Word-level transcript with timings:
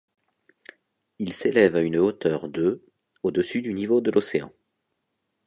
Il 1.19 1.31
s'élève 1.31 1.75
à 1.75 1.83
une 1.83 1.97
hauteur 1.97 2.49
de 2.49 2.83
au-dessus 3.21 3.61
du 3.61 3.71
niveau 3.71 4.01
de 4.01 4.09
l'océan. 4.09 4.51